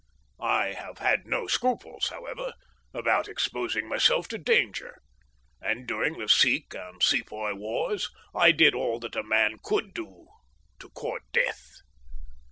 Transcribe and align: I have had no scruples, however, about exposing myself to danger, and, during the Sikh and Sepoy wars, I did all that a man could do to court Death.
I 0.39 0.73
have 0.73 0.97
had 0.97 1.27
no 1.27 1.45
scruples, 1.45 2.07
however, 2.07 2.53
about 2.91 3.27
exposing 3.27 3.87
myself 3.87 4.27
to 4.29 4.39
danger, 4.39 4.97
and, 5.61 5.85
during 5.87 6.17
the 6.17 6.27
Sikh 6.27 6.73
and 6.73 7.03
Sepoy 7.03 7.53
wars, 7.53 8.09
I 8.33 8.51
did 8.51 8.73
all 8.73 8.99
that 9.01 9.15
a 9.15 9.21
man 9.21 9.59
could 9.63 9.93
do 9.93 10.25
to 10.79 10.89
court 10.89 11.21
Death. 11.33 11.69